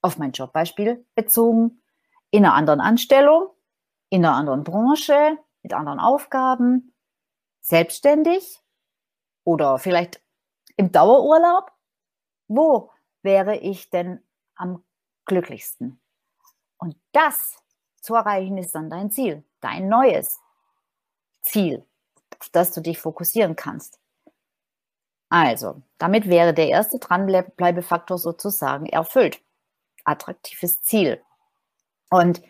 Auf 0.00 0.18
mein 0.18 0.32
Jobbeispiel 0.32 1.06
bezogen, 1.14 1.80
in 2.30 2.44
einer 2.44 2.54
anderen 2.54 2.80
Anstellung, 2.80 3.50
in 4.10 4.24
einer 4.24 4.34
anderen 4.34 4.64
Branche, 4.64 5.38
mit 5.62 5.74
anderen 5.74 6.00
Aufgaben, 6.00 6.92
selbstständig 7.60 8.60
oder 9.44 9.78
vielleicht 9.78 10.20
im 10.76 10.90
Dauerurlaub. 10.90 11.70
Wo 12.48 12.90
wäre 13.22 13.56
ich 13.56 13.90
denn 13.90 14.26
am 14.56 14.84
glücklichsten? 15.24 16.00
Und 16.78 16.96
das 17.12 17.62
zu 18.00 18.16
erreichen 18.16 18.58
ist 18.58 18.74
dann 18.74 18.90
dein 18.90 19.12
Ziel, 19.12 19.44
dein 19.60 19.88
neues 19.88 20.40
Ziel 21.42 21.86
auf 22.42 22.48
das 22.48 22.72
du 22.72 22.80
dich 22.80 22.98
fokussieren 22.98 23.54
kannst. 23.54 24.00
Also, 25.28 25.80
damit 25.98 26.28
wäre 26.28 26.52
der 26.52 26.68
erste 26.68 26.98
Dranbleibefaktor 26.98 28.18
sozusagen 28.18 28.86
erfüllt. 28.86 29.40
Attraktives 30.04 30.82
Ziel. 30.82 31.22
Und 32.10 32.42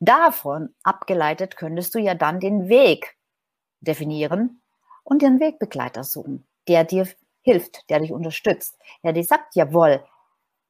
davon 0.00 0.74
abgeleitet 0.82 1.56
könntest 1.56 1.94
du 1.94 1.98
ja 1.98 2.14
dann 2.14 2.40
den 2.40 2.68
Weg 2.68 3.16
definieren 3.80 4.60
und 5.02 5.22
den 5.22 5.40
Wegbegleiter 5.40 6.04
suchen, 6.04 6.46
der 6.68 6.84
dir 6.84 7.08
hilft, 7.40 7.88
der 7.88 8.00
dich 8.00 8.12
unterstützt, 8.12 8.78
der 9.02 9.14
dir 9.14 9.24
sagt, 9.24 9.56
jawohl, 9.56 10.04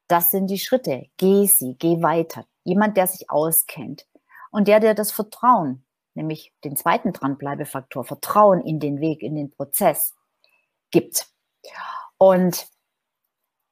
das 0.07 0.31
sind 0.31 0.47
die 0.47 0.61
Schritte, 0.61 1.11
geh 1.17 1.47
sie, 1.47 1.75
geh 1.81 2.01
weiter. 2.01 2.47
Jemand, 2.63 2.97
der 2.97 3.09
sich 3.09 3.29
auskennt 3.29 4.07
und 4.53 4.69
der 4.69 4.79
dir 4.79 4.95
das 4.95 5.11
Vertrauen 5.11 5.85
nämlich 6.15 6.53
den 6.65 6.77
zweiten 6.77 7.13
Dranbleibefaktor, 7.13 8.05
Vertrauen 8.05 8.61
in 8.61 8.81
den 8.81 9.01
Weg, 9.01 9.23
in 9.23 9.35
den 9.35 9.51
Prozess 9.51 10.15
gibt. 10.91 11.27
Und 12.19 12.67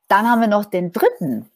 dann 0.09 0.28
haben 0.28 0.40
wir 0.40 0.49
noch 0.49 0.64
den 0.64 0.92
dritten 0.92 1.50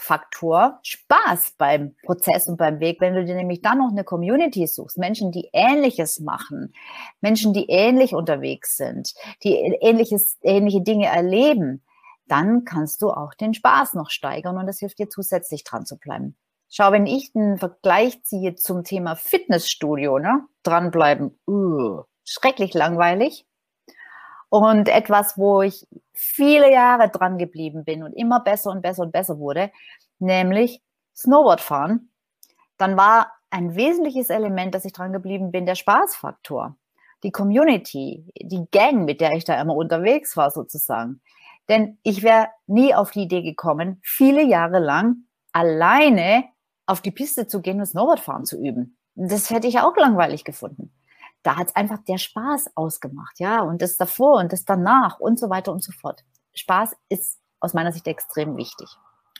Faktor, 0.00 0.80
Spaß 0.82 1.52
beim 1.58 1.94
Prozess 2.04 2.48
und 2.48 2.56
beim 2.56 2.80
Weg. 2.80 3.00
Wenn 3.00 3.14
du 3.14 3.24
dir 3.24 3.34
nämlich 3.34 3.60
dann 3.60 3.78
noch 3.78 3.90
eine 3.90 4.02
Community 4.02 4.66
suchst, 4.66 4.98
Menschen, 4.98 5.30
die 5.30 5.50
Ähnliches 5.52 6.20
machen, 6.20 6.72
Menschen, 7.20 7.52
die 7.52 7.66
ähnlich 7.68 8.14
unterwegs 8.14 8.76
sind, 8.76 9.14
die 9.44 9.54
ähnliches, 9.54 10.38
ähnliche 10.42 10.80
Dinge 10.80 11.06
erleben, 11.06 11.82
dann 12.26 12.64
kannst 12.64 13.02
du 13.02 13.10
auch 13.10 13.34
den 13.34 13.54
Spaß 13.54 13.94
noch 13.94 14.10
steigern 14.10 14.56
und 14.56 14.66
das 14.66 14.78
hilft 14.78 14.98
dir 14.98 15.10
zusätzlich 15.10 15.64
dran 15.64 15.84
zu 15.84 15.98
bleiben. 15.98 16.36
Schau, 16.72 16.92
wenn 16.92 17.06
ich 17.06 17.32
einen 17.34 17.58
Vergleich 17.58 18.22
ziehe 18.22 18.54
zum 18.54 18.84
Thema 18.84 19.16
Fitnessstudio, 19.16 20.20
ne, 20.20 20.46
dranbleiben, 20.62 21.36
uh, 21.48 22.02
schrecklich 22.24 22.74
langweilig. 22.74 23.44
Und 24.50 24.88
etwas, 24.88 25.36
wo 25.36 25.62
ich 25.62 25.86
viele 26.12 26.72
Jahre 26.72 27.08
dran 27.08 27.38
geblieben 27.38 27.84
bin 27.84 28.04
und 28.04 28.12
immer 28.12 28.40
besser 28.40 28.70
und 28.70 28.82
besser 28.82 29.02
und 29.02 29.12
besser 29.12 29.38
wurde, 29.38 29.72
nämlich 30.20 30.80
Snowboardfahren. 31.16 32.12
Dann 32.78 32.96
war 32.96 33.32
ein 33.50 33.74
wesentliches 33.74 34.30
Element, 34.30 34.74
dass 34.74 34.84
ich 34.84 34.92
dran 34.92 35.12
geblieben 35.12 35.50
bin, 35.50 35.66
der 35.66 35.74
Spaßfaktor. 35.74 36.76
Die 37.24 37.32
Community, 37.32 38.24
die 38.40 38.64
Gang, 38.70 39.04
mit 39.04 39.20
der 39.20 39.32
ich 39.32 39.44
da 39.44 39.60
immer 39.60 39.74
unterwegs 39.74 40.36
war 40.36 40.50
sozusagen. 40.50 41.20
Denn 41.68 41.98
ich 42.02 42.22
wäre 42.22 42.48
nie 42.66 42.94
auf 42.94 43.10
die 43.10 43.22
Idee 43.22 43.42
gekommen, 43.42 44.00
viele 44.02 44.42
Jahre 44.44 44.78
lang 44.78 45.24
alleine 45.52 46.44
auf 46.90 47.00
die 47.00 47.12
Piste 47.12 47.46
zu 47.46 47.60
gehen 47.60 47.78
und 47.78 47.86
Snowboardfahren 47.86 48.44
zu 48.44 48.60
üben. 48.60 48.98
Das 49.14 49.50
hätte 49.50 49.68
ich 49.68 49.78
auch 49.78 49.96
langweilig 49.96 50.44
gefunden. 50.44 50.92
Da 51.42 51.56
hat 51.56 51.68
es 51.68 51.76
einfach 51.76 51.98
der 52.04 52.18
Spaß 52.18 52.76
ausgemacht, 52.76 53.38
ja, 53.38 53.62
und 53.62 53.80
das 53.80 53.96
davor 53.96 54.38
und 54.38 54.52
das 54.52 54.64
danach 54.64 55.20
und 55.20 55.38
so 55.38 55.48
weiter 55.48 55.72
und 55.72 55.82
so 55.82 55.92
fort. 55.92 56.24
Spaß 56.54 56.96
ist 57.08 57.38
aus 57.60 57.74
meiner 57.74 57.92
Sicht 57.92 58.06
extrem 58.06 58.56
wichtig. 58.56 58.88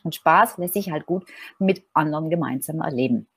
Und 0.04 0.14
Spaß 0.14 0.58
lässt 0.58 0.74
sich 0.74 0.90
halt 0.90 1.06
gut 1.06 1.28
mit 1.58 1.84
anderen 1.92 2.30
gemeinsam 2.30 2.80
erleben. 2.80 3.28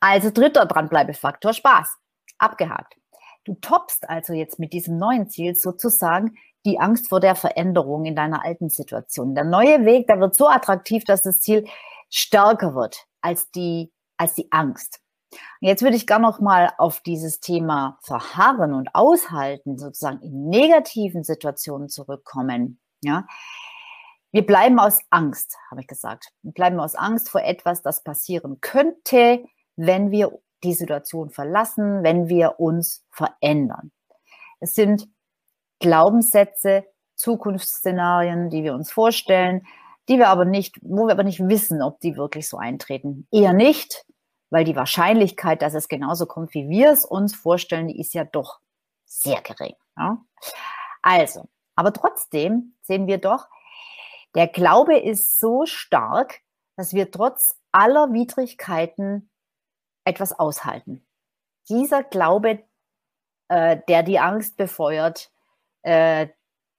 Also 0.00 0.30
dritter 0.30 0.66
Dranbleibefaktor, 0.66 1.52
Spaß. 1.52 1.96
Abgehakt. 2.38 2.96
Du 3.44 3.54
toppst 3.54 4.08
also 4.08 4.32
jetzt 4.32 4.58
mit 4.58 4.72
diesem 4.72 4.98
neuen 4.98 5.28
Ziel 5.28 5.54
sozusagen 5.54 6.36
die 6.64 6.80
Angst 6.80 7.08
vor 7.08 7.20
der 7.20 7.36
Veränderung 7.36 8.04
in 8.04 8.16
deiner 8.16 8.44
alten 8.44 8.68
Situation. 8.68 9.34
Der 9.34 9.44
neue 9.44 9.84
Weg, 9.84 10.06
der 10.06 10.18
wird 10.18 10.34
so 10.34 10.48
attraktiv, 10.48 11.04
dass 11.04 11.20
das 11.20 11.38
Ziel 11.38 11.66
stärker 12.08 12.74
wird 12.74 13.06
als 13.22 13.50
die, 13.50 13.92
als 14.16 14.34
die 14.34 14.50
Angst. 14.52 15.00
Jetzt 15.60 15.82
würde 15.82 15.96
ich 15.96 16.06
gerne 16.06 16.26
noch 16.26 16.40
mal 16.40 16.72
auf 16.78 17.00
dieses 17.00 17.40
Thema 17.40 17.98
Verharren 18.02 18.74
und 18.74 18.94
Aushalten 18.94 19.78
sozusagen 19.78 20.20
in 20.20 20.48
negativen 20.48 21.24
Situationen 21.24 21.88
zurückkommen. 21.88 22.78
Ja, 23.00 23.26
wir 24.30 24.46
bleiben 24.46 24.78
aus 24.78 25.00
Angst, 25.10 25.56
habe 25.70 25.80
ich 25.80 25.86
gesagt. 25.86 26.28
Wir 26.42 26.52
bleiben 26.52 26.80
aus 26.80 26.94
Angst 26.94 27.28
vor 27.28 27.42
etwas, 27.42 27.82
das 27.82 28.02
passieren 28.02 28.60
könnte, 28.60 29.44
wenn 29.76 30.10
wir 30.10 30.38
die 30.62 30.74
Situation 30.74 31.30
verlassen, 31.30 32.02
wenn 32.02 32.28
wir 32.28 32.60
uns 32.60 33.04
verändern. 33.10 33.90
Es 34.60 34.74
sind 34.74 35.08
Glaubenssätze, 35.80 36.84
Zukunftsszenarien, 37.16 38.48
die 38.48 38.62
wir 38.62 38.74
uns 38.74 38.90
vorstellen, 38.90 39.66
die 40.08 40.18
wir 40.18 40.28
aber 40.28 40.44
nicht, 40.44 40.78
wo 40.82 41.06
wir 41.06 41.12
aber 41.12 41.24
nicht 41.24 41.40
wissen, 41.40 41.82
ob 41.82 42.00
die 42.00 42.16
wirklich 42.16 42.48
so 42.48 42.58
eintreten. 42.58 43.26
Eher 43.30 43.52
nicht, 43.52 44.04
weil 44.50 44.64
die 44.64 44.76
Wahrscheinlichkeit, 44.76 45.62
dass 45.62 45.74
es 45.74 45.88
genauso 45.88 46.26
kommt, 46.26 46.54
wie 46.54 46.68
wir 46.68 46.90
es 46.90 47.04
uns 47.04 47.34
vorstellen, 47.34 47.88
die 47.88 48.00
ist 48.00 48.14
ja 48.14 48.24
doch 48.24 48.60
sehr 49.04 49.40
gering. 49.42 49.74
Ja? 49.96 50.18
Also, 51.02 51.48
aber 51.74 51.92
trotzdem 51.92 52.74
sehen 52.82 53.06
wir 53.06 53.18
doch, 53.18 53.48
der 54.34 54.48
Glaube 54.48 54.98
ist 54.98 55.38
so 55.38 55.66
stark, 55.66 56.40
dass 56.76 56.94
wir 56.94 57.10
trotz 57.10 57.58
aller 57.70 58.12
Widrigkeiten 58.12 59.30
etwas 60.04 60.38
aushalten. 60.38 61.06
Dieser 61.68 62.02
Glaube, 62.02 62.64
äh, 63.48 63.78
der 63.88 64.02
die 64.02 64.18
Angst 64.18 64.56
befeuert, 64.56 65.30
äh, 65.82 66.28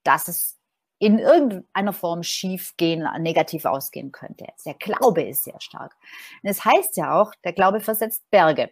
dass 0.03 0.27
es 0.27 0.59
in 1.03 1.19
irgendeiner 1.19 1.91
Form 1.91 2.23
schief 2.23 2.77
gehen, 2.77 3.05
negativ 3.19 3.65
ausgehen 3.65 4.13
könnte. 4.13 4.47
Der 4.65 4.73
Glaube 4.75 5.23
ist 5.23 5.43
sehr 5.43 5.59
stark. 5.59 5.97
Und 6.41 6.49
es 6.49 6.63
heißt 6.63 6.95
ja 6.95 7.19
auch, 7.19 7.33
der 7.43 7.51
Glaube 7.51 7.81
versetzt 7.81 8.23
Berge. 8.29 8.71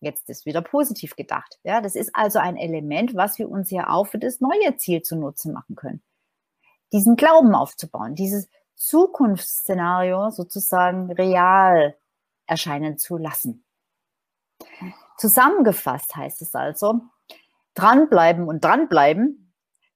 Jetzt 0.00 0.28
ist 0.28 0.44
wieder 0.44 0.60
positiv 0.60 1.16
gedacht. 1.16 1.58
Ja, 1.62 1.80
das 1.80 1.94
ist 1.94 2.14
also 2.14 2.38
ein 2.38 2.58
Element, 2.58 3.14
was 3.14 3.38
wir 3.38 3.48
uns 3.48 3.70
ja 3.70 3.88
auch 3.88 4.08
für 4.08 4.18
das 4.18 4.40
neue 4.40 4.76
Ziel 4.76 5.00
zunutze 5.00 5.50
machen 5.50 5.74
können. 5.74 6.02
Diesen 6.92 7.16
Glauben 7.16 7.54
aufzubauen, 7.54 8.14
dieses 8.14 8.50
Zukunftsszenario 8.76 10.30
sozusagen 10.32 11.10
real 11.12 11.96
erscheinen 12.46 12.98
zu 12.98 13.16
lassen. 13.16 13.64
Zusammengefasst 15.16 16.14
heißt 16.14 16.42
es 16.42 16.54
also, 16.54 17.00
dranbleiben 17.72 18.48
und 18.48 18.62
dranbleiben 18.62 19.49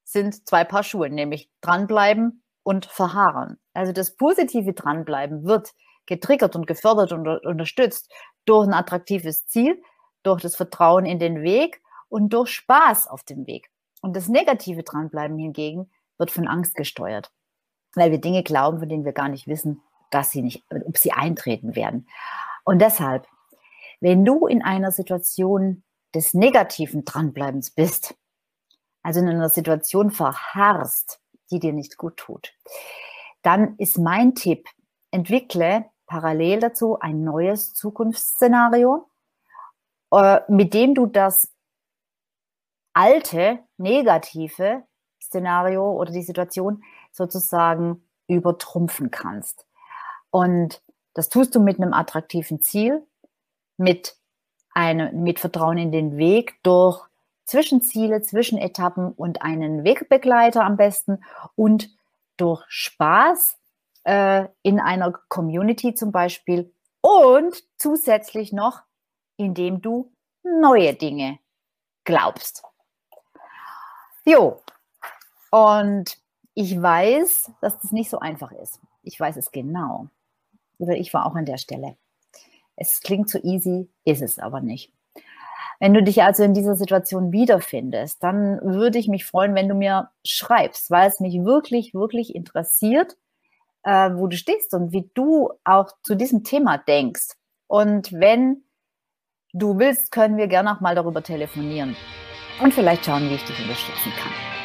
sind 0.04 0.46
zwei 0.46 0.64
Paar 0.64 0.82
Schuhe, 0.82 1.10
nämlich 1.10 1.50
dranbleiben 1.60 2.42
und 2.62 2.86
verharren. 2.86 3.58
Also 3.72 3.92
das 3.92 4.16
positive 4.16 4.72
Dranbleiben 4.72 5.44
wird 5.44 5.74
getriggert 6.06 6.54
und 6.54 6.66
gefördert 6.66 7.12
und 7.12 7.26
unterstützt 7.26 8.12
durch 8.44 8.66
ein 8.66 8.74
attraktives 8.74 9.46
Ziel, 9.46 9.82
durch 10.22 10.42
das 10.42 10.56
Vertrauen 10.56 11.06
in 11.06 11.18
den 11.18 11.42
Weg 11.42 11.82
und 12.08 12.32
durch 12.32 12.50
Spaß 12.50 13.06
auf 13.08 13.24
dem 13.24 13.46
Weg. 13.46 13.70
Und 14.02 14.14
das 14.14 14.28
negative 14.28 14.82
Dranbleiben 14.82 15.38
hingegen 15.38 15.90
wird 16.18 16.30
von 16.30 16.46
Angst 16.46 16.76
gesteuert, 16.76 17.32
weil 17.94 18.10
wir 18.10 18.20
Dinge 18.20 18.42
glauben, 18.42 18.78
von 18.78 18.88
denen 18.88 19.04
wir 19.04 19.12
gar 19.12 19.28
nicht 19.28 19.46
wissen, 19.46 19.80
dass 20.10 20.30
sie 20.30 20.42
nicht, 20.42 20.62
ob 20.70 20.98
sie 20.98 21.12
eintreten 21.12 21.74
werden. 21.74 22.06
Und 22.64 22.80
deshalb 22.80 23.26
wenn 24.04 24.22
du 24.22 24.46
in 24.46 24.62
einer 24.62 24.90
Situation 24.90 25.82
des 26.14 26.34
negativen 26.34 27.06
Dranbleibens 27.06 27.70
bist, 27.70 28.14
also 29.04 29.20
in 29.20 29.28
einer 29.28 29.50
Situation 29.50 30.10
verharrst, 30.10 31.20
die 31.50 31.60
dir 31.60 31.72
nicht 31.72 31.98
gut 31.98 32.16
tut, 32.16 32.52
dann 33.42 33.76
ist 33.76 33.98
mein 33.98 34.34
Tipp, 34.34 34.66
entwickle 35.12 35.84
parallel 36.06 36.60
dazu 36.60 36.98
ein 36.98 37.22
neues 37.22 37.74
Zukunftsszenario, 37.74 39.08
äh, 40.10 40.40
mit 40.48 40.74
dem 40.74 40.94
du 40.94 41.06
das 41.06 41.52
alte, 42.94 43.60
negative 43.76 44.84
Szenario 45.22 45.92
oder 45.92 46.12
die 46.12 46.22
Situation 46.22 46.82
sozusagen 47.12 48.08
übertrumpfen 48.26 49.10
kannst. 49.10 49.66
Und 50.30 50.82
das 51.12 51.28
tust 51.28 51.54
du 51.54 51.60
mit 51.60 51.78
einem 51.78 51.92
attraktiven 51.92 52.60
Ziel, 52.60 53.06
mit 53.76 54.16
einem, 54.72 55.22
mit 55.22 55.40
Vertrauen 55.40 55.78
in 55.78 55.92
den 55.92 56.16
Weg 56.16 56.58
durch 56.62 57.06
Zwischenziele, 57.44 58.22
Zwischenetappen 58.22 59.12
und 59.12 59.42
einen 59.42 59.84
Wegbegleiter 59.84 60.64
am 60.64 60.76
besten 60.76 61.22
und 61.54 61.90
durch 62.36 62.64
Spaß 62.68 63.56
äh, 64.04 64.46
in 64.62 64.80
einer 64.80 65.12
Community 65.28 65.94
zum 65.94 66.12
Beispiel 66.12 66.72
und 67.00 67.62
zusätzlich 67.76 68.52
noch, 68.52 68.82
indem 69.36 69.82
du 69.82 70.12
neue 70.42 70.94
Dinge 70.94 71.38
glaubst. 72.04 72.62
Jo, 74.24 74.62
und 75.50 76.18
ich 76.54 76.80
weiß, 76.80 77.52
dass 77.60 77.78
das 77.78 77.92
nicht 77.92 78.10
so 78.10 78.18
einfach 78.18 78.52
ist. 78.52 78.80
Ich 79.02 79.18
weiß 79.18 79.36
es 79.36 79.52
genau. 79.52 80.08
Oder 80.78 80.96
ich 80.96 81.12
war 81.12 81.26
auch 81.26 81.34
an 81.34 81.44
der 81.44 81.58
Stelle. 81.58 81.96
Es 82.76 83.00
klingt 83.00 83.28
so 83.28 83.38
easy, 83.42 83.88
ist 84.04 84.22
es 84.22 84.38
aber 84.38 84.60
nicht. 84.60 84.92
Wenn 85.80 85.94
du 85.94 86.02
dich 86.02 86.22
also 86.22 86.42
in 86.42 86.54
dieser 86.54 86.76
Situation 86.76 87.32
wiederfindest, 87.32 88.22
dann 88.22 88.60
würde 88.62 88.98
ich 88.98 89.08
mich 89.08 89.24
freuen, 89.24 89.54
wenn 89.54 89.68
du 89.68 89.74
mir 89.74 90.10
schreibst, 90.24 90.90
weil 90.90 91.08
es 91.08 91.20
mich 91.20 91.44
wirklich, 91.44 91.94
wirklich 91.94 92.34
interessiert, 92.34 93.16
äh, 93.82 94.10
wo 94.14 94.26
du 94.26 94.36
stehst 94.36 94.74
und 94.74 94.92
wie 94.92 95.10
du 95.14 95.50
auch 95.64 95.90
zu 96.02 96.14
diesem 96.14 96.44
Thema 96.44 96.78
denkst. 96.78 97.34
Und 97.66 98.12
wenn 98.12 98.64
du 99.52 99.78
willst, 99.78 100.10
können 100.10 100.36
wir 100.36 100.48
gerne 100.48 100.74
auch 100.74 100.80
mal 100.80 100.94
darüber 100.94 101.22
telefonieren 101.22 101.96
und 102.62 102.74
vielleicht 102.74 103.04
schauen, 103.04 103.28
wie 103.28 103.34
ich 103.34 103.44
dich 103.44 103.60
unterstützen 103.60 104.12
kann. 104.18 104.63